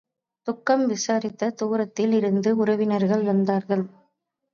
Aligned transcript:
துக்கம் 0.47 0.85
விசாரிக்கத் 0.89 1.57
தூரத்தில் 1.57 2.13
இருந்து 2.13 2.57
உறவினர்கள் 2.57 3.23
வந்தார்கள். 3.23 3.83